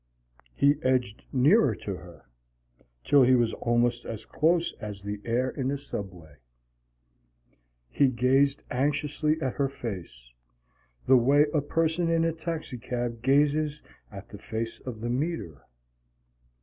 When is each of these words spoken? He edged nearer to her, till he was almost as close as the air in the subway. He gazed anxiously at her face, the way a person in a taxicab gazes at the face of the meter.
He 0.55 0.77
edged 0.81 1.25
nearer 1.31 1.75
to 1.75 1.95
her, 1.95 2.25
till 3.03 3.21
he 3.21 3.35
was 3.35 3.53
almost 3.53 4.03
as 4.03 4.25
close 4.25 4.73
as 4.81 5.03
the 5.03 5.21
air 5.25 5.51
in 5.51 5.67
the 5.67 5.77
subway. 5.77 6.37
He 7.87 8.07
gazed 8.07 8.63
anxiously 8.71 9.39
at 9.43 9.53
her 9.53 9.69
face, 9.69 10.31
the 11.05 11.17
way 11.17 11.45
a 11.53 11.61
person 11.61 12.09
in 12.09 12.25
a 12.25 12.31
taxicab 12.33 13.21
gazes 13.21 13.83
at 14.11 14.27
the 14.29 14.39
face 14.39 14.79
of 14.87 15.01
the 15.01 15.09
meter. 15.11 15.67